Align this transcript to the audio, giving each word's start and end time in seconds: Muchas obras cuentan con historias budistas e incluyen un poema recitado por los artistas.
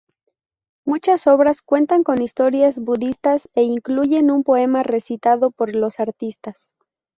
Muchas 0.83 1.27
obras 1.27 1.61
cuentan 1.61 2.01
con 2.01 2.23
historias 2.23 2.79
budistas 2.79 3.47
e 3.53 3.61
incluyen 3.61 4.31
un 4.31 4.41
poema 4.43 4.81
recitado 4.81 5.51
por 5.51 5.75
los 5.75 5.99
artistas. 5.99 6.73